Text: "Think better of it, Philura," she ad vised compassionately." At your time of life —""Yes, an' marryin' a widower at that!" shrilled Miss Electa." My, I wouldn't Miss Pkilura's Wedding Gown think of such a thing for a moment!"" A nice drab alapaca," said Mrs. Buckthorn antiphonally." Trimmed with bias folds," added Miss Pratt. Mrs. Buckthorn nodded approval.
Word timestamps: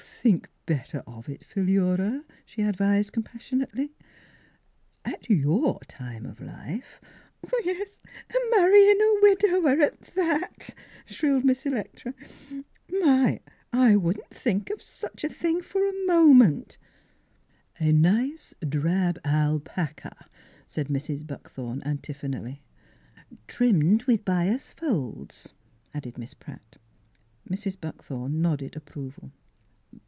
"Think 0.21 0.49
better 0.67 0.99
of 1.07 1.27
it, 1.29 1.43
Philura," 1.43 2.23
she 2.45 2.61
ad 2.61 2.77
vised 2.77 3.11
compassionately." 3.11 3.95
At 5.13 5.27
your 5.31 5.79
time 5.87 6.27
of 6.27 6.39
life 6.39 7.01
—""Yes, 7.65 8.01
an' 8.29 8.39
marryin' 8.51 9.01
a 9.01 9.19
widower 9.23 9.81
at 9.81 9.99
that!" 10.13 10.75
shrilled 11.07 11.43
Miss 11.43 11.65
Electa." 11.65 12.13
My, 13.01 13.39
I 13.73 13.95
wouldn't 13.95 14.29
Miss 14.29 14.41
Pkilura's 14.43 14.43
Wedding 14.43 14.43
Gown 14.43 14.43
think 14.43 14.69
of 14.69 14.81
such 14.83 15.23
a 15.23 15.29
thing 15.29 15.61
for 15.63 15.87
a 15.87 16.05
moment!"" 16.05 16.77
A 17.79 17.91
nice 17.91 18.53
drab 18.69 19.17
alapaca," 19.25 20.27
said 20.67 20.87
Mrs. 20.89 21.25
Buckthorn 21.25 21.81
antiphonally." 21.81 22.61
Trimmed 23.47 24.03
with 24.03 24.23
bias 24.23 24.71
folds," 24.71 25.53
added 25.95 26.19
Miss 26.19 26.35
Pratt. 26.35 26.75
Mrs. 27.49 27.81
Buckthorn 27.81 28.39
nodded 28.39 28.75
approval. 28.75 29.31